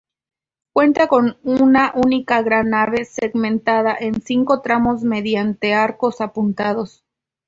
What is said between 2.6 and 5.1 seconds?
nave segmentada en cinco tramos